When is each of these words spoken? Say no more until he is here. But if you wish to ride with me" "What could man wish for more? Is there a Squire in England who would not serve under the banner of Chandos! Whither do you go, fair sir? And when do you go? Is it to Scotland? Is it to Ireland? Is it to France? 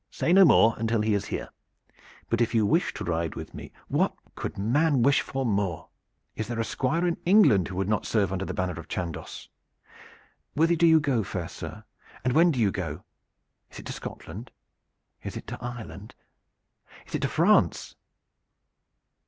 Say 0.09 0.33
no 0.33 0.45
more 0.45 0.73
until 0.79 1.01
he 1.01 1.13
is 1.13 1.25
here. 1.25 1.49
But 2.27 2.41
if 2.41 2.55
you 2.55 2.65
wish 2.65 2.91
to 2.95 3.03
ride 3.03 3.35
with 3.35 3.53
me" 3.53 3.71
"What 3.97 4.15
could 4.33 4.57
man 4.57 5.03
wish 5.03 5.21
for 5.21 5.45
more? 5.45 5.89
Is 6.35 6.47
there 6.47 6.59
a 6.59 6.65
Squire 6.65 7.05
in 7.05 7.17
England 7.23 7.67
who 7.67 7.75
would 7.75 7.87
not 7.87 8.07
serve 8.07 8.33
under 8.33 8.43
the 8.43 8.53
banner 8.55 8.79
of 8.79 8.87
Chandos! 8.87 9.47
Whither 10.55 10.75
do 10.75 10.87
you 10.87 10.99
go, 10.99 11.21
fair 11.23 11.47
sir? 11.47 11.83
And 12.23 12.33
when 12.33 12.49
do 12.49 12.59
you 12.59 12.71
go? 12.71 13.03
Is 13.69 13.77
it 13.77 13.85
to 13.85 13.93
Scotland? 13.93 14.49
Is 15.21 15.37
it 15.37 15.45
to 15.49 15.61
Ireland? 15.63 16.15
Is 17.05 17.13
it 17.13 17.21
to 17.21 17.27
France? 17.29 17.95